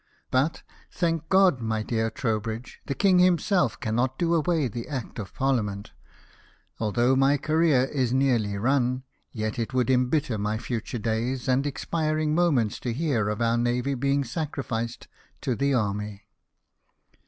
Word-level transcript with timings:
But, 0.31 0.63
thank 0.91 1.29
God! 1.29 1.61
my 1.61 1.83
dear 1.83 2.09
Trowbridge, 2.09 2.81
the 2.87 2.95
King 2.95 3.19
himself 3.19 3.79
cannot 3.79 4.17
do 4.17 4.33
away 4.33 4.67
the 4.67 4.87
Act 4.87 5.19
of 5.19 5.31
Parliament. 5.35 5.91
Although 6.79 7.15
my 7.15 7.37
career 7.37 7.83
is 7.85 8.11
nearly 8.11 8.57
run, 8.57 9.03
yet 9.31 9.59
it 9.59 9.75
would 9.75 9.91
embitter 9.91 10.39
my 10.39 10.57
future 10.57 10.97
days 10.97 11.47
and 11.47 11.67
expiring 11.67 12.33
moments 12.33 12.79
to 12.79 12.93
hear 12.93 13.29
of 13.29 13.43
our 13.43 13.59
navy 13.59 13.93
being 13.93 14.23
sacrificed 14.23 15.07
to 15.41 15.55
the 15.55 15.75
army." 15.75 16.23